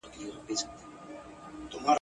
په 0.03 0.07
همزولو 0.07 0.41
په 0.45 0.53
سیالانو 0.59 1.69
کي 1.71 1.77
منلې.. 1.79 1.87